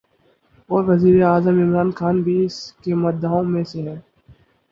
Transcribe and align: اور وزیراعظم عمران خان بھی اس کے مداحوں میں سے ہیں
اور 0.69 0.83
وزیراعظم 0.83 1.59
عمران 1.59 1.91
خان 1.91 2.21
بھی 2.21 2.43
اس 2.45 2.57
کے 2.73 2.93
مداحوں 2.95 3.43
میں 3.45 3.63
سے 3.63 3.81
ہیں 3.81 3.95